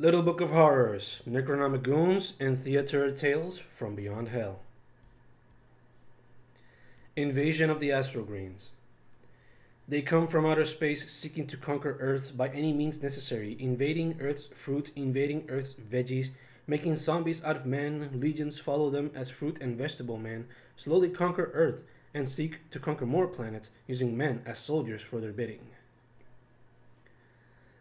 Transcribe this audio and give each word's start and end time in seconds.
Little 0.00 0.22
Book 0.22 0.40
of 0.40 0.48
Horrors, 0.48 1.20
Necronomic 1.28 1.82
Goons, 1.82 2.32
and 2.40 2.56
Theaterror 2.56 3.14
Tales 3.14 3.60
from 3.76 3.94
Beyond 3.94 4.30
Hell. 4.30 4.60
Invasion 7.16 7.68
of 7.68 7.80
the 7.80 7.90
Astrogreens. 7.90 8.68
They 9.86 10.00
come 10.00 10.26
from 10.26 10.46
outer 10.46 10.64
space 10.64 11.12
seeking 11.12 11.46
to 11.48 11.58
conquer 11.58 11.98
Earth 12.00 12.34
by 12.34 12.48
any 12.48 12.72
means 12.72 13.02
necessary, 13.02 13.58
invading 13.60 14.16
Earth's 14.22 14.48
fruit, 14.56 14.90
invading 14.96 15.44
Earth's 15.50 15.74
veggies, 15.74 16.28
making 16.66 16.96
zombies 16.96 17.44
out 17.44 17.56
of 17.56 17.66
men. 17.66 18.08
Legions 18.14 18.58
follow 18.58 18.88
them 18.88 19.10
as 19.14 19.28
fruit 19.28 19.58
and 19.60 19.76
vegetable 19.76 20.16
men, 20.16 20.46
slowly 20.78 21.10
conquer 21.10 21.50
Earth, 21.52 21.82
and 22.14 22.26
seek 22.26 22.70
to 22.70 22.80
conquer 22.80 23.04
more 23.04 23.26
planets 23.26 23.68
using 23.86 24.16
men 24.16 24.40
as 24.46 24.60
soldiers 24.60 25.02
for 25.02 25.20
their 25.20 25.34
bidding. 25.34 25.66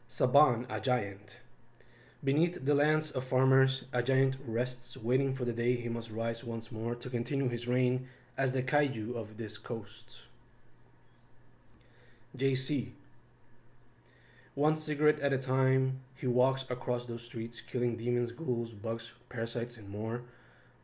Saban, 0.10 0.66
a 0.70 0.82
giant. 0.82 1.38
Beneath 2.22 2.66
the 2.66 2.76
lands 2.76 3.12
of 3.12 3.24
farmers, 3.24 3.86
a 3.94 4.04
giant 4.04 4.36
rests, 4.46 4.98
waiting 4.98 5.34
for 5.34 5.46
the 5.46 5.54
day 5.54 5.78
he 5.78 5.88
must 5.88 6.12
rise 6.12 6.44
once 6.44 6.70
more 6.70 6.94
to 6.94 7.10
continue 7.10 7.48
his 7.48 7.66
reign 7.66 8.10
as 8.38 8.52
the 8.52 8.62
kaiju 8.62 9.16
of 9.16 9.38
this 9.38 9.58
coast. 9.58 10.20
JC. 12.38 12.90
One 14.54 14.76
cigarette 14.76 15.22
at 15.22 15.32
a 15.32 15.38
time, 15.38 16.02
he 16.14 16.28
walks 16.28 16.66
across 16.70 17.06
those 17.06 17.24
streets, 17.24 17.62
killing 17.62 17.96
demons, 17.96 18.34
ghouls, 18.34 18.72
bugs, 18.72 19.12
parasites, 19.30 19.78
and 19.78 19.88
more, 19.88 20.24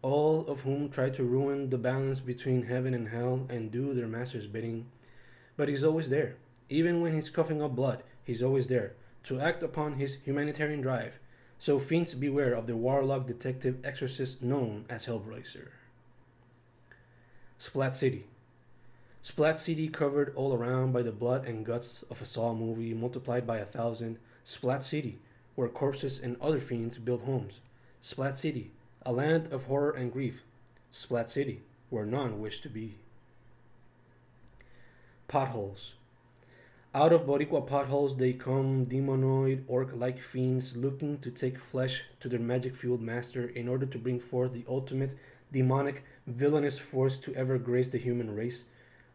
all 0.01 0.47
of 0.47 0.61
whom 0.61 0.87
try 0.87 1.09
to 1.09 1.23
ruin 1.25 1.69
the 1.69 1.77
balance 1.77 2.21
between 2.21 2.67
heaven 2.67 2.93
and 2.93 3.09
hell 3.09 3.45
and 3.49 3.71
do 3.71 3.93
their 3.93 4.07
master's 4.07 4.47
bidding. 4.47 4.85
But 5.57 5.67
he's 5.67 5.83
always 5.83 6.07
there. 6.07 6.37
Even 6.69 7.01
when 7.01 7.13
he's 7.13 7.29
coughing 7.29 7.61
up 7.61 7.75
blood, 7.75 8.03
he's 8.23 8.41
always 8.41 8.67
there 8.67 8.93
to 9.25 9.41
act 9.41 9.63
upon 9.63 9.95
his 9.95 10.15
humanitarian 10.23 10.79
drive. 10.79 11.19
So 11.59 11.79
fiends 11.79 12.13
beware 12.13 12.53
of 12.53 12.67
the 12.67 12.75
warlock 12.75 13.27
detective 13.27 13.77
exorcist 13.83 14.41
known 14.41 14.85
as 14.89 15.05
Hellraiser. 15.05 15.69
Splat 17.57 17.95
City. 17.95 18.25
Splat 19.23 19.57
City 19.57 19.87
covered 19.87 20.33
all 20.35 20.53
around 20.53 20.91
by 20.91 21.01
the 21.01 21.11
blood 21.11 21.45
and 21.47 21.65
guts 21.65 22.03
of 22.11 22.21
a 22.21 22.25
Saw 22.25 22.53
movie 22.53 22.93
multiplied 22.93 23.47
by 23.47 23.57
a 23.57 23.65
thousand. 23.65 24.17
Splat 24.43 24.83
City, 24.83 25.17
where 25.55 25.67
corpses 25.67 26.19
and 26.19 26.37
other 26.39 26.59
fiends 26.59 26.99
build 26.99 27.21
homes. 27.21 27.59
Splat 28.01 28.37
City, 28.37 28.69
a 29.03 29.11
land 29.11 29.51
of 29.51 29.63
horror 29.63 29.91
and 29.91 30.13
grief. 30.13 30.43
Splat 30.91 31.29
City, 31.29 31.63
where 31.89 32.05
none 32.05 32.39
wish 32.39 32.61
to 32.61 32.69
be. 32.69 32.97
Potholes. 35.27 35.93
Out 36.95 37.11
of 37.11 37.25
Boricua 37.25 37.67
potholes 37.67 38.15
they 38.15 38.31
come 38.31 38.85
demonoid, 38.85 39.65
orc 39.67 39.89
like 39.93 40.21
fiends 40.21 40.77
looking 40.77 41.17
to 41.19 41.29
take 41.29 41.59
flesh 41.59 42.03
to 42.21 42.29
their 42.29 42.39
magic 42.39 42.73
fueled 42.73 43.01
master 43.01 43.49
in 43.49 43.67
order 43.67 43.85
to 43.85 43.97
bring 43.97 44.17
forth 44.17 44.53
the 44.53 44.63
ultimate 44.65 45.17
demonic, 45.51 46.05
villainous 46.25 46.79
force 46.79 47.19
to 47.19 47.35
ever 47.35 47.57
grace 47.57 47.89
the 47.89 47.97
human 47.97 48.33
race. 48.33 48.63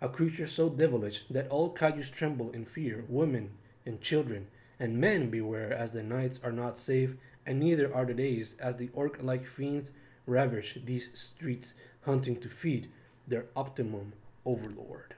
A 0.03 0.11
creature 0.11 0.47
so 0.47 0.69
devilish 0.69 1.25
that 1.31 1.49
all 1.49 1.75
kaijus 1.75 2.13
tremble 2.13 2.51
in 2.51 2.67
fear, 2.67 3.07
women 3.09 3.53
and 3.87 4.03
children, 4.03 4.49
and 4.79 4.99
men 4.99 5.31
beware 5.31 5.73
as 5.73 5.93
the 5.93 6.03
nights 6.03 6.39
are 6.45 6.53
not 6.53 6.79
safe, 6.79 7.15
and 7.47 7.59
neither 7.59 7.95
are 7.95 8.05
the 8.05 8.13
days 8.13 8.57
as 8.61 8.77
the 8.77 8.91
orc 8.93 9.23
like 9.23 9.47
fiends 9.47 9.91
ravage 10.27 10.79
these 10.85 11.09
streets, 11.15 11.73
hunting 12.03 12.39
to 12.41 12.51
feed 12.51 12.91
their 13.27 13.47
optimum 13.57 14.13
overlord. 14.45 15.15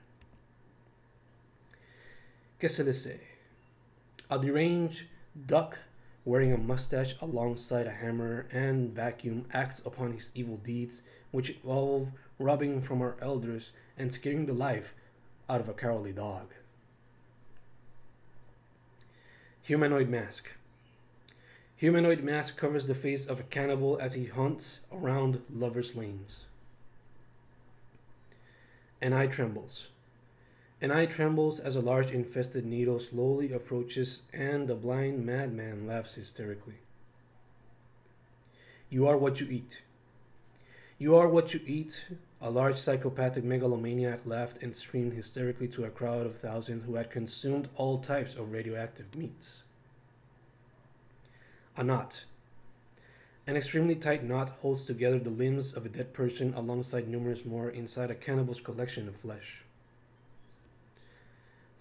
Que 2.62 2.68
se 2.68 2.84
le 2.84 2.94
say? 2.94 3.18
A 4.30 4.38
deranged 4.38 5.06
duck 5.48 5.78
wearing 6.24 6.52
a 6.52 6.56
mustache 6.56 7.16
alongside 7.20 7.88
a 7.88 7.90
hammer 7.90 8.46
and 8.52 8.94
vacuum 8.94 9.46
acts 9.52 9.80
upon 9.84 10.12
his 10.12 10.30
evil 10.36 10.58
deeds, 10.58 11.02
which 11.32 11.50
involve 11.50 12.10
robbing 12.38 12.80
from 12.80 13.02
our 13.02 13.16
elders 13.20 13.72
and 13.98 14.14
scaring 14.14 14.46
the 14.46 14.52
life 14.52 14.94
out 15.50 15.60
of 15.60 15.68
a 15.68 15.72
cowardly 15.72 16.12
dog. 16.12 16.54
Humanoid 19.62 20.08
mask. 20.08 20.48
Humanoid 21.74 22.22
mask 22.22 22.56
covers 22.56 22.86
the 22.86 22.94
face 22.94 23.26
of 23.26 23.40
a 23.40 23.50
cannibal 23.54 23.98
as 24.00 24.14
he 24.14 24.26
hunts 24.26 24.78
around 24.92 25.42
lovers' 25.52 25.96
lanes. 25.96 26.44
An 29.00 29.12
eye 29.12 29.26
trembles. 29.26 29.86
An 30.82 30.90
eye 30.90 31.06
trembles 31.06 31.60
as 31.60 31.76
a 31.76 31.80
large 31.80 32.10
infested 32.10 32.66
needle 32.66 32.98
slowly 32.98 33.52
approaches, 33.52 34.22
and 34.32 34.66
the 34.66 34.74
blind 34.74 35.24
madman 35.24 35.86
laughs 35.86 36.14
hysterically. 36.14 36.80
You 38.90 39.06
are 39.06 39.16
what 39.16 39.38
you 39.38 39.46
eat. 39.46 39.82
You 40.98 41.14
are 41.14 41.28
what 41.28 41.54
you 41.54 41.60
eat. 41.68 42.06
A 42.40 42.50
large 42.50 42.78
psychopathic 42.78 43.44
megalomaniac 43.44 44.22
laughed 44.26 44.60
and 44.60 44.74
screamed 44.74 45.12
hysterically 45.12 45.68
to 45.68 45.84
a 45.84 45.88
crowd 45.88 46.26
of 46.26 46.40
thousands 46.40 46.84
who 46.84 46.96
had 46.96 47.12
consumed 47.12 47.68
all 47.76 47.98
types 47.98 48.34
of 48.34 48.50
radioactive 48.50 49.16
meats. 49.16 49.62
A 51.76 51.84
knot. 51.84 52.24
An 53.46 53.56
extremely 53.56 53.94
tight 53.94 54.24
knot 54.24 54.50
holds 54.62 54.84
together 54.84 55.20
the 55.20 55.30
limbs 55.30 55.74
of 55.74 55.86
a 55.86 55.88
dead 55.88 56.12
person 56.12 56.52
alongside 56.54 57.06
numerous 57.06 57.44
more 57.44 57.70
inside 57.70 58.10
a 58.10 58.16
cannibal's 58.16 58.60
collection 58.60 59.06
of 59.06 59.14
flesh 59.14 59.62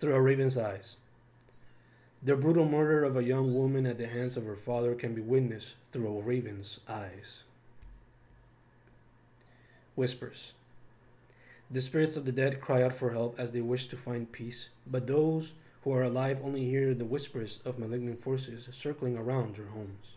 through 0.01 0.15
a 0.15 0.21
raven's 0.21 0.57
eyes. 0.57 0.97
The 2.23 2.35
brutal 2.35 2.65
murder 2.65 3.03
of 3.03 3.15
a 3.15 3.23
young 3.23 3.53
woman 3.53 3.85
at 3.85 3.99
the 3.99 4.07
hands 4.07 4.35
of 4.35 4.43
her 4.45 4.55
father 4.55 4.95
can 4.95 5.13
be 5.13 5.21
witnessed 5.21 5.75
through 5.93 6.17
a 6.17 6.21
raven's 6.21 6.79
eyes. 6.89 7.43
Whispers. 9.95 10.53
The 11.69 11.81
spirits 11.81 12.17
of 12.17 12.25
the 12.25 12.31
dead 12.31 12.59
cry 12.59 12.81
out 12.81 12.95
for 12.95 13.11
help 13.11 13.39
as 13.39 13.51
they 13.51 13.61
wish 13.61 13.87
to 13.87 13.95
find 13.95 14.31
peace, 14.31 14.69
but 14.87 15.05
those 15.05 15.53
who 15.83 15.93
are 15.93 16.03
alive 16.03 16.39
only 16.43 16.65
hear 16.65 16.93
the 16.93 17.05
whispers 17.05 17.59
of 17.63 17.77
malignant 17.79 18.23
forces 18.23 18.67
circling 18.71 19.17
around 19.17 19.55
their 19.55 19.67
homes. 19.67 20.15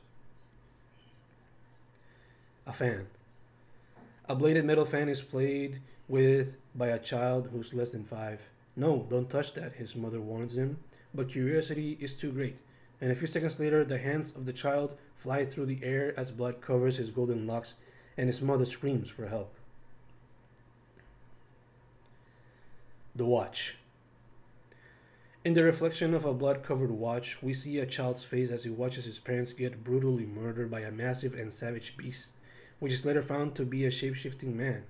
A 2.67 2.73
fan. 2.73 3.07
A 4.29 4.35
bladed 4.35 4.65
metal 4.65 4.87
fan 4.87 5.11
is 5.11 5.21
played 5.21 5.81
with 6.09 6.55
by 6.75 6.89
a 6.89 6.99
child 6.99 7.51
who's 7.53 7.75
less 7.75 7.91
than 7.91 8.05
five. 8.05 8.41
No, 8.77 9.07
don't 9.09 9.31
touch 9.31 9.55
that, 9.55 9.75
his 9.75 9.95
mother 9.95 10.21
warns 10.21 10.57
him, 10.57 10.79
but 11.15 11.31
curiosity 11.31 11.97
is 12.01 12.15
too 12.15 12.33
great, 12.33 12.57
and 13.01 13.13
a 13.13 13.15
few 13.15 13.27
seconds 13.27 13.61
later, 13.61 13.85
the 13.85 13.99
hands 13.99 14.33
of 14.35 14.47
the 14.47 14.53
child 14.53 14.97
fly 15.17 15.45
through 15.45 15.67
the 15.67 15.81
air 15.83 16.13
as 16.19 16.31
blood 16.31 16.61
covers 16.61 16.97
his 16.97 17.11
golden 17.11 17.47
locks, 17.47 17.75
and 18.17 18.29
his 18.29 18.43
mother 18.43 18.65
screams 18.65 19.09
for 19.09 19.29
help. 19.29 19.55
The 23.15 23.25
Watch. 23.25 23.77
In 25.45 25.53
the 25.53 25.63
reflection 25.63 26.15
of 26.15 26.25
a 26.25 26.33
blood 26.33 26.63
covered 26.63 26.91
watch, 26.91 27.37
we 27.43 27.53
see 27.53 27.79
a 27.79 27.85
child's 27.85 28.25
face 28.25 28.51
as 28.51 28.65
he 28.65 28.71
watches 28.71 29.05
his 29.05 29.19
parents 29.19 29.53
get 29.53 29.85
brutally 29.85 30.25
murdered 30.25 30.71
by 30.71 30.81
a 30.81 30.91
massive 30.91 31.35
and 31.35 31.53
savage 31.53 31.99
beast, 31.99 32.31
which 32.79 32.95
is 32.95 33.05
later 33.05 33.23
found 33.23 33.55
to 33.55 33.67
be 33.67 33.85
a 33.85 33.91
shape 33.91 34.15
shifting 34.15 34.57
man. 34.57 34.85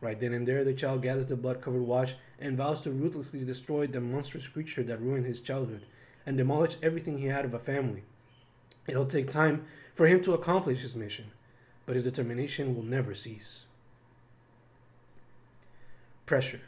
Right 0.00 0.18
then 0.18 0.32
and 0.32 0.48
there, 0.48 0.64
the 0.64 0.72
child 0.72 1.02
gathers 1.02 1.26
the 1.26 1.36
blood 1.36 1.60
covered 1.60 1.82
watch 1.82 2.14
and 2.38 2.56
vows 2.56 2.80
to 2.82 2.90
ruthlessly 2.90 3.44
destroy 3.44 3.86
the 3.86 4.00
monstrous 4.00 4.48
creature 4.48 4.82
that 4.82 5.00
ruined 5.00 5.26
his 5.26 5.40
childhood 5.40 5.84
and 6.24 6.36
demolish 6.36 6.76
everything 6.82 7.18
he 7.18 7.26
had 7.26 7.44
of 7.44 7.54
a 7.54 7.58
family. 7.58 8.04
It'll 8.86 9.06
take 9.06 9.28
time 9.28 9.66
for 9.94 10.06
him 10.06 10.22
to 10.24 10.32
accomplish 10.32 10.80
his 10.80 10.94
mission, 10.94 11.32
but 11.84 11.96
his 11.96 12.04
determination 12.04 12.74
will 12.74 12.82
never 12.82 13.14
cease. 13.14 13.64
Pressure. 16.24 16.62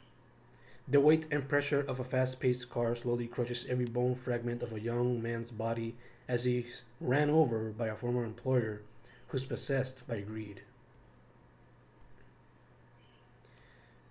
The 0.87 1.01
weight 1.01 1.27
and 1.31 1.49
pressure 1.49 1.81
of 1.81 2.01
a 2.01 2.05
fast 2.05 2.41
paced 2.41 2.69
car 2.69 2.95
slowly 2.97 3.29
crushes 3.29 3.67
every 3.69 3.87
bone 3.87 4.15
fragment 4.15 4.63
of 4.63 4.73
a 4.73 4.81
young 4.81 5.23
man's 5.23 5.51
body 5.51 5.95
as 6.29 6.45
he's 6.45 6.83
ran 7.01 7.31
over 7.31 7.71
by 7.71 7.87
a 7.87 7.95
former 7.95 8.25
employer 8.25 8.83
who's 9.29 9.45
possessed 9.45 10.07
by 10.07 10.21
greed. 10.21 10.63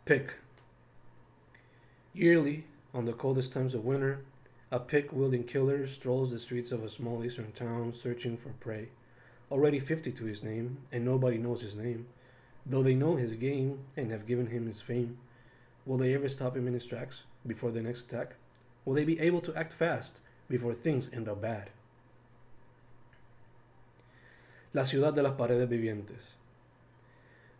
Pick. 0.03 0.33
Yearly, 2.12 2.65
on 2.92 3.06
the 3.06 3.13
coldest 3.13 3.53
times 3.53 3.75
of 3.75 3.86
winter, 3.86 4.25
a 4.71 4.80
pick 4.80 5.13
wielding 5.13 5.44
killer 5.44 5.88
strolls 5.88 6.31
the 6.31 6.39
streets 6.39 6.71
of 6.71 6.83
a 6.83 6.89
small 6.89 7.24
eastern 7.24 7.51
town 7.51 7.94
searching 7.94 8.36
for 8.36 8.50
prey. 8.50 8.89
Already 9.51 9.80
50 9.80 10.12
to 10.13 10.25
his 10.25 10.42
name, 10.42 10.77
and 10.92 11.06
nobody 11.06 11.38
knows 11.38 11.62
his 11.62 11.75
name, 11.75 12.07
though 12.65 12.81
they 12.81 12.95
know 12.95 13.15
his 13.15 13.36
game 13.36 13.80
and 13.95 14.12
have 14.12 14.25
given 14.25 14.48
him 14.48 14.65
his 14.65 14.81
fame. 14.81 15.19
Will 15.86 15.98
they 15.98 16.15
ever 16.15 16.30
stop 16.30 16.57
him 16.57 16.68
in 16.68 16.74
his 16.74 16.88
tracks 16.88 17.21
before 17.45 17.69
the 17.69 17.83
next 17.83 18.12
attack? 18.12 18.33
Will 18.86 18.95
they 18.95 19.06
be 19.06 19.19
able 19.19 19.42
to 19.42 19.56
act 19.56 19.71
fast 19.71 20.15
before 20.50 20.74
things 20.74 21.12
end 21.13 21.30
up 21.30 21.44
bad? 21.44 21.69
La 24.74 24.83
ciudad 24.83 25.13
de 25.13 25.21
las 25.21 25.36
paredes 25.38 25.69
vivientes. 25.69 26.40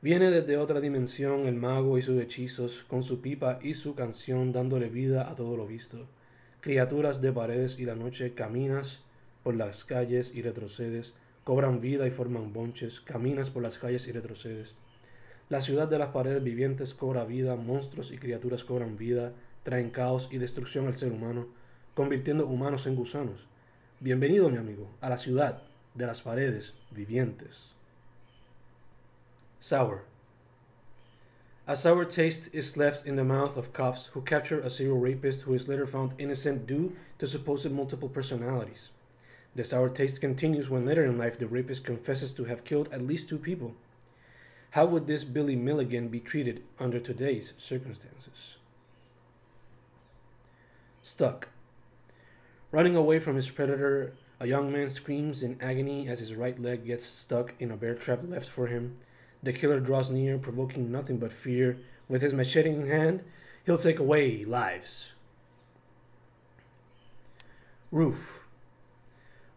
Viene 0.04 0.32
desde 0.32 0.58
otra 0.58 0.82
dimensión 0.82 1.46
el 1.46 1.54
mago 1.54 1.96
y 2.00 2.02
sus 2.02 2.20
hechizos, 2.20 2.84
con 2.88 3.04
su 3.04 3.22
pipa 3.22 3.60
y 3.62 3.76
su 3.76 3.94
canción 3.94 4.52
dándole 4.52 4.90
vida 4.90 5.30
a 5.30 5.36
todo 5.36 5.56
lo 5.56 5.68
visto. 5.68 6.08
Criaturas 6.60 7.22
de 7.22 7.32
paredes 7.32 7.78
y 7.78 7.86
la 7.86 7.94
noche 7.94 8.34
caminas 8.34 9.04
por 9.44 9.56
las 9.56 9.86
calles 9.86 10.34
y 10.34 10.42
retrocedes, 10.42 11.14
cobran 11.44 11.82
vida 11.82 12.08
y 12.08 12.10
forman 12.10 12.52
bonches, 12.52 13.00
caminas 13.00 13.52
por 13.52 13.62
las 13.62 13.78
calles 13.78 14.08
y 14.08 14.12
retrocedes. 14.12 14.74
La 15.50 15.62
ciudad 15.62 15.88
de 15.88 16.00
las 16.00 16.10
paredes 16.10 16.44
vivientes 16.44 16.96
cobra 16.96 17.24
vida, 17.24 17.56
monstruos 17.56 18.12
y 18.12 18.18
criaturas 18.18 18.64
cobran 18.64 18.98
vida, 18.98 19.34
traen 19.62 19.92
caos 19.92 20.30
y 20.32 20.40
destrucción 20.40 20.88
al 20.88 20.96
ser 20.96 21.12
humano, 21.12 21.46
convirtiendo 21.94 22.48
humanos 22.48 22.88
en 22.88 22.96
gusanos. 22.96 23.46
Bienvenido, 24.00 24.50
mi 24.50 24.58
amigo, 24.58 24.90
a 25.00 25.10
la 25.10 25.20
ciudad 25.20 25.62
de 25.94 26.08
las 26.08 26.24
paredes 26.24 26.74
vivientes. 26.90 27.76
Sour. 29.64 30.02
A 31.68 31.78
sour 31.78 32.04
taste 32.04 32.50
is 32.52 32.76
left 32.76 33.06
in 33.06 33.16
the 33.16 33.24
mouth 33.24 33.56
of 33.56 33.74
cops 33.74 34.08
who 34.08 34.22
capture 34.22 34.60
a 34.60 34.72
serial 34.72 34.98
rapist 34.98 35.42
who 35.42 35.54
is 35.54 35.68
later 35.68 35.86
found 35.86 36.14
innocent 36.18 36.66
due 36.66 36.96
to 37.20 37.28
supposed 37.28 37.70
multiple 37.72 38.10
personalities. 38.10 38.90
The 39.56 39.64
sour 39.64 39.90
taste 39.90 40.20
continues 40.20 40.68
when 40.68 40.86
later 40.86 41.06
in 41.06 41.20
life 41.20 41.38
the 41.38 41.46
rapist 41.46 41.84
confesses 41.84 42.34
to 42.34 42.46
have 42.46 42.66
killed 42.66 42.90
at 42.92 43.06
least 43.06 43.30
two 43.30 43.38
people. 43.38 43.76
How 44.72 44.88
would 44.88 45.06
this 45.06 45.24
Billy 45.24 45.56
Milligan 45.56 46.08
be 46.08 46.20
treated 46.20 46.64
under 46.80 47.00
today's 47.00 47.54
circumstances? 47.60 48.56
Stuck. 51.04 51.50
Running 52.72 52.96
away 52.96 53.20
from 53.20 53.36
his 53.36 53.50
predator, 53.52 54.14
a 54.40 54.48
young 54.48 54.72
man 54.72 54.90
screams 54.90 55.44
in 55.44 55.62
agony 55.62 56.08
as 56.10 56.20
his 56.20 56.34
right 56.34 56.60
leg 56.60 56.88
gets 56.88 57.06
stuck 57.06 57.54
in 57.60 57.70
a 57.70 57.78
bear 57.78 57.94
trap 57.94 58.22
left 58.28 58.50
for 58.50 58.66
him. 58.66 58.98
The 59.44 59.54
killer 59.54 59.80
draws 59.80 60.10
near, 60.10 60.38
provoking 60.38 60.92
nothing 60.92 61.18
but 61.18 61.34
fear. 61.34 61.78
With 62.08 62.22
his 62.22 62.34
machete 62.34 62.70
in 62.70 62.88
hand, 62.88 63.24
he'll 63.66 63.78
take 63.78 64.00
away 64.00 64.46
lives. 64.46 65.10
Roof. 67.92 68.40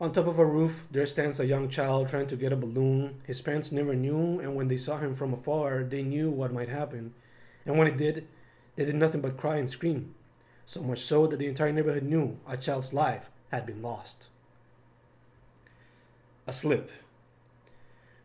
On 0.01 0.13
top 0.13 0.27
of 0.27 0.39
a 0.39 0.45
roof, 0.45 0.85
there 0.91 1.07
stands 1.07 1.39
a 1.39 1.47
young 1.47 1.69
child 1.69 2.09
trying 2.09 2.27
to 2.27 2.37
get 2.37 2.53
a 2.53 2.57
balloon. 2.57 3.21
His 3.27 3.41
parents 3.41 3.71
never 3.71 3.95
knew, 3.95 4.41
and 4.41 4.55
when 4.55 4.69
they 4.69 4.77
saw 4.77 4.99
him 4.99 5.15
from 5.15 5.33
afar, 5.33 5.85
they 5.85 6.03
knew 6.03 6.31
what 6.31 6.53
might 6.53 6.69
happen. 6.69 7.15
And 7.65 7.79
when 7.79 7.87
it 7.87 7.97
did, 7.97 8.27
they 8.77 8.85
did 8.85 8.97
nothing 8.97 9.21
but 9.21 9.37
cry 9.37 9.57
and 9.57 9.71
scream. 9.71 10.15
So 10.67 10.83
much 10.83 11.01
so 11.01 11.27
that 11.27 11.39
the 11.39 11.47
entire 11.47 11.73
neighborhood 11.73 12.03
knew 12.03 12.39
a 12.49 12.57
child's 12.57 12.93
life 12.93 13.31
had 13.51 13.67
been 13.67 13.83
lost. 13.83 14.27
A 16.47 16.53
slip. 16.53 16.91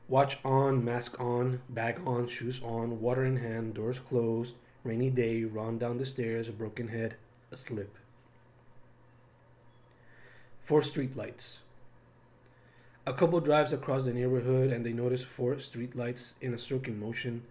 Watch 0.10 0.40
on, 0.44 0.84
mask 0.84 1.20
on, 1.20 1.62
bag 1.70 2.02
on, 2.04 2.28
shoes 2.28 2.60
on, 2.64 3.00
water 3.00 3.24
in 3.24 3.38
hand, 3.38 3.76
doors 3.76 4.00
closed, 4.00 4.56
rainy 4.84 5.12
day, 5.12 5.44
run 5.44 5.78
down 5.78 6.00
the 6.00 6.06
stairs, 6.06 6.48
a 6.48 6.52
broken 6.52 6.88
head, 6.88 7.14
a 7.52 7.58
slip. 7.58 7.96
Four 10.66 10.82
street 10.82 11.16
lights. 11.16 11.60
A 13.06 13.14
couple 13.14 13.40
drives 13.40 13.72
across 13.72 14.04
the 14.04 14.14
neighborhood 14.14 14.72
and 14.72 14.84
they 14.84 14.94
notice 14.94 15.24
four 15.24 15.60
street 15.60 15.96
lights 15.96 16.34
in 16.42 16.56
a 16.56 16.60
circular 16.60 16.98
motion. 16.98 17.44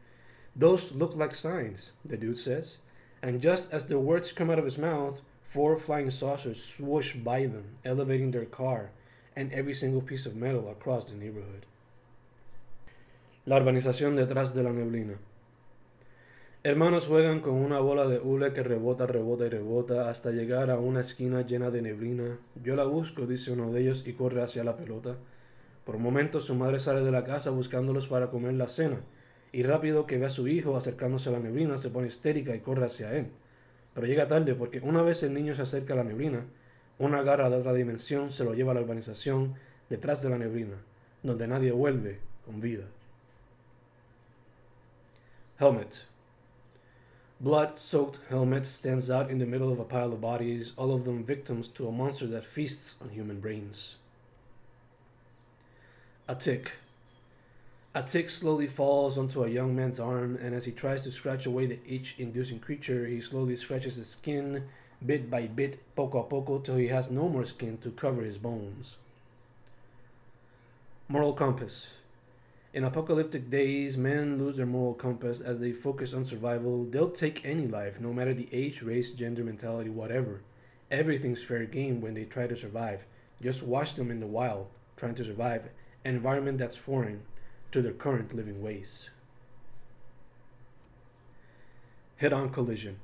Those 0.57 0.91
look 0.91 1.15
like 1.15 1.37
signs, 1.37 1.93
the 2.05 2.17
dude 2.17 2.39
says. 2.39 2.79
And 3.23 3.41
just 3.41 3.73
as 3.73 3.87
the 3.87 4.01
words 4.01 4.33
come 4.33 4.51
out 4.51 4.59
of 4.59 4.65
his 4.65 4.79
mouth, 4.79 5.21
four 5.49 5.79
flying 5.79 6.11
saucers 6.11 6.65
swoosh 6.65 7.15
by 7.15 7.43
them, 7.43 7.77
elevating 7.85 8.33
their 8.33 8.47
car 8.47 8.91
and 9.37 9.53
every 9.53 9.75
single 9.75 10.01
piece 10.01 10.27
of 10.27 10.35
metal 10.35 10.69
across 10.69 11.05
the 11.05 11.15
neighborhood. 11.15 11.65
La 13.49 13.57
urbanización 13.57 14.15
detrás 14.15 14.55
de 14.55 14.63
la 14.63 14.75
neblina. 14.75 15.15
Hermanos 16.65 17.07
juegan 17.07 17.41
con 17.41 17.55
una 17.55 17.79
bola 17.81 18.07
de 18.07 18.19
hule 18.19 18.53
que 18.53 18.63
rebota, 18.63 19.07
rebota 19.07 19.47
y 19.47 19.49
rebota 19.49 20.11
hasta 20.11 20.33
llegar 20.33 20.71
a 20.71 20.79
una 20.79 21.01
esquina 21.01 21.41
llena 21.41 21.71
de 21.71 21.81
neblina. 21.81 22.37
Yo 22.63 22.77
la 22.77 22.85
busco, 22.85 23.25
dice 23.25 23.53
uno 23.53 23.73
de 23.73 23.81
ellos, 23.81 24.07
y 24.07 24.13
corre 24.13 24.43
hacia 24.43 24.65
la 24.65 24.77
pelota. 24.77 25.17
Por 25.87 25.97
un 25.97 26.03
momento 26.03 26.43
su 26.43 26.57
madre 26.57 26.79
sale 26.79 27.01
de 27.01 27.11
la 27.11 27.25
casa 27.25 27.49
buscándolos 27.49 28.07
para 28.07 28.29
comer 28.29 28.53
la 28.53 28.69
cena, 28.69 29.01
y 29.51 29.63
rápido 29.63 30.05
que 30.05 30.19
ve 30.19 30.27
a 30.27 30.31
su 30.31 30.47
hijo 30.47 30.77
acercándose 30.77 31.31
a 31.31 31.33
la 31.33 31.41
neblina 31.41 31.79
se 31.79 31.89
pone 31.89 32.09
histérica 32.09 32.55
y 32.55 32.61
corre 32.61 32.85
hacia 32.85 33.15
él. 33.15 33.29
Pero 33.95 34.07
llega 34.07 34.29
tarde 34.29 34.55
porque 34.57 34.81
una 34.81 35.01
vez 35.01 35.23
el 35.23 35.33
niño 35.33 35.55
se 35.55 35.63
acerca 35.63 35.95
a 35.95 35.97
la 35.97 36.05
neblina, 36.05 36.45
una 36.99 37.23
garra 37.23 37.49
de 37.49 37.57
otra 37.57 37.73
dimensión 37.73 38.31
se 38.31 38.45
lo 38.45 38.53
lleva 38.53 38.73
a 38.73 38.75
la 38.75 38.83
urbanización 38.83 39.55
detrás 39.89 40.21
de 40.21 40.29
la 40.29 40.37
neblina, 40.37 40.77
donde 41.23 41.49
nadie 41.49 41.73
vuelve 41.73 42.19
con 42.45 42.61
vida. 42.61 42.85
Helmet. 45.59 46.03
Blood 47.41 47.81
soaked 47.81 48.21
helmet 48.29 48.65
stands 48.65 49.11
out 49.11 49.29
in 49.29 49.41
the 49.41 49.47
middle 49.47 49.73
of 49.73 49.81
a 49.81 49.85
pile 49.85 50.13
of 50.13 50.21
bodies, 50.21 50.73
all 50.77 50.95
of 50.95 51.05
them 51.05 51.25
victims 51.25 51.67
to 51.67 51.89
a 51.89 51.91
monster 51.91 52.29
that 52.29 52.45
feasts 52.45 52.95
on 53.03 53.09
human 53.09 53.41
brains. 53.41 53.97
A 56.29 56.37
tick. 56.37 56.71
A 57.93 58.05
tick 58.05 58.31
slowly 58.31 58.69
falls 58.69 59.19
onto 59.19 59.43
a 59.43 59.49
young 59.49 59.75
man's 59.75 59.99
arm, 59.99 60.39
and 60.41 60.55
as 60.55 60.65
he 60.65 60.71
tries 60.71 61.03
to 61.03 61.11
scratch 61.11 61.45
away 61.45 61.67
the 61.67 61.81
itch 61.85 62.15
inducing 62.19 62.61
creature, 62.61 63.09
he 63.09 63.21
slowly 63.21 63.57
scratches 63.57 63.97
his 63.97 64.11
skin 64.11 64.63
bit 65.05 65.29
by 65.29 65.49
bit, 65.49 65.81
poco 65.97 66.21
a 66.21 66.23
poco, 66.23 66.61
till 66.61 66.77
he 66.77 66.87
has 66.87 67.11
no 67.11 67.29
more 67.29 67.45
skin 67.45 67.79
to 67.79 67.91
cover 67.91 68.23
his 68.23 68.39
bones. 68.39 68.95
Moral 71.09 71.33
compass. 71.33 71.89
In 72.75 72.85
apocalyptic 72.85 73.49
days, 73.49 73.97
men 73.97 74.39
lose 74.39 74.57
their 74.57 74.67
moral 74.67 74.93
compass 74.93 75.41
as 75.41 75.59
they 75.59 75.73
focus 75.73 76.13
on 76.13 76.27
survival. 76.27 76.85
They'll 76.85 77.11
take 77.11 77.45
any 77.45 77.67
life, 77.67 77.99
no 77.99 78.13
matter 78.13 78.35
the 78.35 78.49
age, 78.53 78.83
race, 78.83 79.11
gender, 79.11 79.43
mentality, 79.43 79.89
whatever. 79.89 80.43
Everything's 80.91 81.43
fair 81.43 81.65
game 81.65 82.01
when 82.01 82.15
they 82.15 82.25
try 82.25 82.47
to 82.47 82.57
survive. 82.57 83.05
Just 83.43 83.63
watch 83.63 83.95
them 83.95 84.11
in 84.11 84.21
the 84.21 84.27
wild, 84.27 84.67
trying 84.97 85.15
to 85.15 85.25
survive 85.25 85.71
an 86.05 86.17
environment 86.17 86.59
that's 86.59 86.77
foreign 86.77 87.23
to 87.73 87.81
their 87.81 87.93
current 87.93 88.35
living 88.35 88.63
ways. 88.63 89.09
Head 92.17 92.33
on 92.33 92.51
collision. 92.51 92.99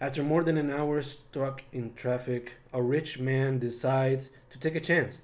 After 0.00 0.22
more 0.22 0.42
than 0.42 0.58
an 0.58 0.70
hour 0.70 1.00
stuck 1.00 1.62
in 1.72 1.94
traffic, 1.94 2.52
a 2.72 2.82
rich 2.82 3.18
man 3.18 3.58
decides 3.58 4.28
to 4.50 4.58
take 4.58 4.74
a 4.74 4.80
chance 4.80 5.20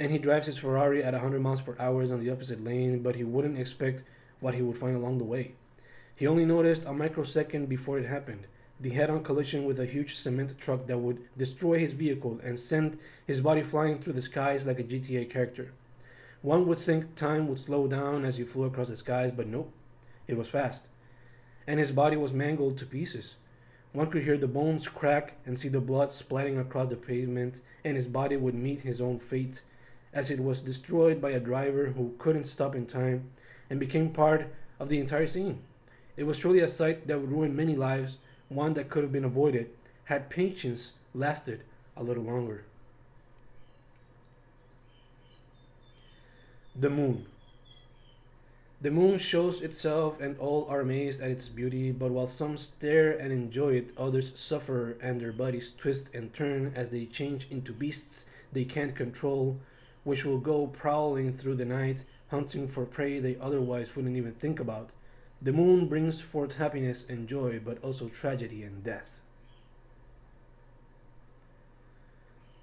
and 0.00 0.10
he 0.10 0.18
drives 0.18 0.46
his 0.46 0.56
Ferrari 0.56 1.04
at 1.04 1.12
100 1.12 1.40
miles 1.40 1.60
per 1.60 1.76
hour 1.78 2.02
on 2.02 2.24
the 2.24 2.30
opposite 2.30 2.64
lane, 2.64 3.02
but 3.02 3.16
he 3.16 3.22
wouldn't 3.22 3.58
expect 3.58 4.02
what 4.40 4.54
he 4.54 4.62
would 4.62 4.78
find 4.78 4.96
along 4.96 5.18
the 5.18 5.24
way. 5.24 5.52
He 6.16 6.26
only 6.26 6.46
noticed 6.46 6.86
a 6.86 6.92
microsecond 6.94 7.68
before 7.68 7.98
it 7.98 8.06
happened 8.06 8.46
the 8.80 8.90
head 8.90 9.10
on 9.10 9.22
collision 9.22 9.66
with 9.66 9.78
a 9.78 9.84
huge 9.84 10.16
cement 10.16 10.58
truck 10.58 10.86
that 10.86 10.96
would 10.96 11.18
destroy 11.36 11.78
his 11.78 11.92
vehicle 11.92 12.40
and 12.42 12.58
send 12.58 12.98
his 13.26 13.42
body 13.42 13.62
flying 13.62 13.98
through 13.98 14.14
the 14.14 14.22
skies 14.22 14.64
like 14.64 14.80
a 14.80 14.82
GTA 14.82 15.28
character. 15.28 15.74
One 16.40 16.66
would 16.66 16.78
think 16.78 17.14
time 17.14 17.46
would 17.48 17.58
slow 17.58 17.86
down 17.86 18.24
as 18.24 18.38
he 18.38 18.44
flew 18.44 18.64
across 18.64 18.88
the 18.88 18.96
skies, 18.96 19.32
but 19.36 19.46
nope, 19.46 19.70
it 20.26 20.38
was 20.38 20.48
fast. 20.48 20.86
And 21.66 21.78
his 21.78 21.90
body 21.90 22.16
was 22.16 22.32
mangled 22.32 22.78
to 22.78 22.86
pieces. 22.86 23.34
One 23.92 24.10
could 24.10 24.22
hear 24.22 24.38
the 24.38 24.48
bones 24.48 24.88
crack 24.88 25.34
and 25.44 25.58
see 25.58 25.68
the 25.68 25.80
blood 25.80 26.08
splatting 26.08 26.58
across 26.58 26.88
the 26.88 26.96
pavement, 26.96 27.60
and 27.84 27.96
his 27.96 28.08
body 28.08 28.38
would 28.38 28.54
meet 28.54 28.80
his 28.80 29.02
own 29.02 29.18
fate 29.18 29.60
as 30.12 30.30
it 30.30 30.40
was 30.40 30.60
destroyed 30.60 31.20
by 31.20 31.30
a 31.30 31.40
driver 31.40 31.88
who 31.96 32.14
couldn't 32.18 32.46
stop 32.46 32.74
in 32.74 32.86
time 32.86 33.30
and 33.68 33.78
became 33.78 34.10
part 34.10 34.52
of 34.78 34.88
the 34.88 34.98
entire 34.98 35.26
scene. 35.26 35.60
It 36.16 36.24
was 36.24 36.38
truly 36.38 36.60
a 36.60 36.68
sight 36.68 37.06
that 37.06 37.20
would 37.20 37.30
ruin 37.30 37.54
many 37.54 37.76
lives, 37.76 38.18
one 38.48 38.74
that 38.74 38.90
could 38.90 39.02
have 39.02 39.12
been 39.12 39.24
avoided 39.24 39.70
had 40.04 40.28
patience 40.28 40.92
lasted 41.14 41.62
a 41.96 42.02
little 42.02 42.24
longer. 42.24 42.64
The 46.74 46.90
moon. 46.90 47.26
The 48.80 48.90
moon 48.90 49.18
shows 49.18 49.60
itself, 49.60 50.20
and 50.20 50.38
all 50.38 50.66
are 50.70 50.80
amazed 50.80 51.20
at 51.20 51.30
its 51.30 51.48
beauty. 51.48 51.92
But 51.92 52.10
while 52.10 52.26
some 52.26 52.56
stare 52.56 53.12
and 53.12 53.30
enjoy 53.32 53.74
it, 53.74 53.90
others 53.98 54.32
suffer, 54.34 54.96
and 55.02 55.20
their 55.20 55.32
bodies 55.32 55.72
twist 55.76 56.10
and 56.14 56.32
turn 56.32 56.72
as 56.74 56.90
they 56.90 57.04
change 57.04 57.46
into 57.50 57.72
beasts 57.72 58.24
they 58.52 58.64
can't 58.64 58.96
control, 58.96 59.60
which 60.04 60.24
will 60.24 60.38
go 60.38 60.66
prowling 60.66 61.32
through 61.32 61.56
the 61.56 61.64
night, 61.64 62.04
hunting 62.28 62.68
for 62.68 62.84
prey 62.84 63.18
they 63.18 63.36
otherwise 63.40 63.94
wouldn't 63.94 64.16
even 64.16 64.32
think 64.34 64.60
about. 64.60 64.90
The 65.42 65.52
moon 65.52 65.86
brings 65.88 66.20
forth 66.20 66.56
happiness 66.56 67.04
and 67.08 67.28
joy, 67.28 67.60
but 67.64 67.82
also 67.82 68.08
tragedy 68.08 68.62
and 68.62 68.84
death. 68.84 69.20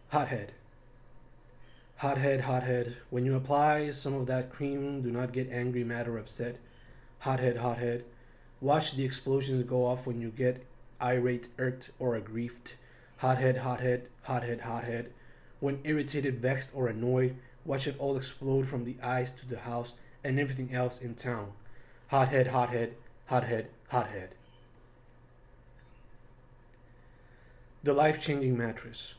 Hothead. 0.09 0.53
Hothead, 1.97 2.41
hothead. 2.41 2.97
When 3.09 3.25
you 3.25 3.35
apply 3.35 3.91
some 3.91 4.13
of 4.13 4.27
that 4.27 4.51
cream, 4.51 5.01
do 5.01 5.11
not 5.11 5.33
get 5.33 5.51
angry, 5.51 5.83
mad, 5.83 6.07
or 6.07 6.17
upset. 6.17 6.57
Hothead, 7.19 7.57
hothead. 7.57 8.05
Watch 8.61 8.93
the 8.93 9.03
explosions 9.03 9.63
go 9.67 9.85
off 9.85 10.05
when 10.05 10.21
you 10.21 10.29
get 10.29 10.63
irate, 11.01 11.47
irked, 11.57 11.89
or 11.99 12.15
aggrieved. 12.15 12.73
Hothead, 13.17 13.57
hothead, 13.57 14.07
hothead, 14.23 14.61
hothead. 14.61 15.11
When 15.59 15.79
irritated, 15.83 16.39
vexed, 16.39 16.69
or 16.73 16.87
annoyed, 16.87 17.35
watch 17.65 17.87
it 17.87 17.95
all 17.99 18.17
explode 18.17 18.67
from 18.67 18.85
the 18.85 18.97
eyes 19.01 19.31
to 19.39 19.47
the 19.47 19.59
house 19.59 19.95
and 20.23 20.39
everything 20.39 20.73
else 20.73 20.99
in 20.99 21.15
town. 21.15 21.51
Hothead, 22.07 22.47
hothead, 22.47 22.95
hothead, 23.25 23.67
hothead. 23.89 24.29
The 27.83 27.93
life 27.93 28.19
changing 28.19 28.57
mattress. 28.57 29.13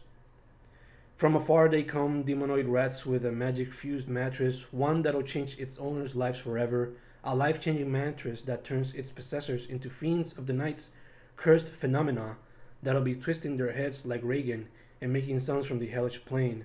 From 1.16 1.35
afar 1.35 1.68
they 1.68 1.83
come, 1.83 2.23
demonoid 2.23 2.68
rats 2.68 3.04
with 3.04 3.26
a 3.26 3.33
magic 3.33 3.73
fused 3.73 4.09
mattress, 4.09 4.66
one 4.71 5.02
that'll 5.02 5.23
change 5.23 5.59
its 5.59 5.76
owner's 5.78 6.14
lives 6.14 6.38
forever, 6.38 6.92
a 7.25 7.35
life 7.35 7.61
changing 7.61 7.90
mattress 7.90 8.42
that 8.42 8.64
turns 8.64 8.95
its 8.95 9.11
possessors 9.11 9.66
into 9.66 9.90
fiends 9.90 10.38
of 10.38 10.47
the 10.47 10.52
night's 10.52 10.90
cursed 11.37 11.68
phenomena 11.68 12.37
that'll 12.83 13.02
be 13.02 13.16
twisting 13.16 13.57
their 13.57 13.73
heads 13.73 14.07
like 14.07 14.21
Regan 14.23 14.68
and 15.00 15.12
making 15.12 15.40
sounds 15.40 15.67
from 15.67 15.78
the 15.78 15.88
hellish 15.88 16.25
plane, 16.25 16.64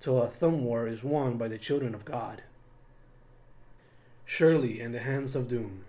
till 0.00 0.22
a 0.22 0.28
thumb 0.28 0.64
war 0.64 0.86
is 0.86 1.04
won 1.04 1.36
by 1.36 1.48
the 1.48 1.58
children 1.58 1.94
of 1.94 2.04
God. 2.04 2.42
Shirley 4.24 4.80
and 4.80 4.94
the 4.94 5.00
Hands 5.00 5.34
of 5.36 5.48
Doom. 5.48 5.84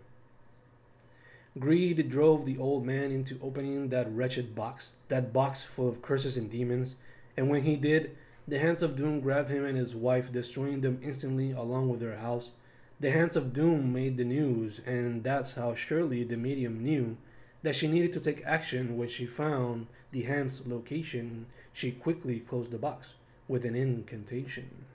Greed 1.58 2.10
drove 2.10 2.46
the 2.46 2.58
old 2.58 2.86
man 2.86 3.12
into 3.12 3.40
opening 3.42 3.90
that 3.90 4.14
wretched 4.14 4.56
box, 4.56 4.94
that 5.08 5.32
box 5.32 5.64
full 5.64 5.88
of 5.88 6.02
curses 6.02 6.36
and 6.36 6.52
demons, 6.52 6.96
and 7.38 7.50
when 7.50 7.64
he 7.64 7.76
did, 7.76 8.16
the 8.48 8.60
Hands 8.60 8.82
of 8.84 8.96
Doom 8.96 9.22
grabbed 9.22 9.50
him 9.50 9.66
and 9.66 9.78
his 9.78 9.96
wife, 9.96 10.32
destroying 10.32 10.82
them 10.82 11.00
instantly 11.02 11.52
along 11.52 11.90
with 11.90 12.00
their 12.00 12.18
house. 12.18 12.52
The 13.00 13.12
Hands 13.12 13.36
of 13.36 13.54
Doom 13.54 13.92
made 13.92 14.18
the 14.18 14.24
news, 14.24 14.80
and 14.86 15.24
that's 15.24 15.54
how 15.54 15.76
Shirley, 15.76 16.24
the 16.24 16.38
medium, 16.38 16.84
knew 16.84 17.18
that 17.64 17.76
she 17.76 17.88
needed 17.88 18.14
to 18.14 18.20
take 18.20 18.46
action 18.46 18.98
when 18.98 19.10
she 19.10 19.26
found 19.26 19.88
the 20.12 20.24
hand's 20.24 20.66
location. 20.66 21.48
She 21.76 21.92
quickly 21.92 22.40
closed 22.40 22.72
the 22.72 22.78
box 22.78 23.16
with 23.50 23.66
an 23.66 23.76
incantation. 23.76 24.86